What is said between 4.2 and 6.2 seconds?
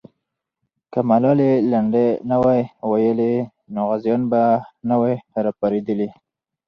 به نه وای راپارېدلي.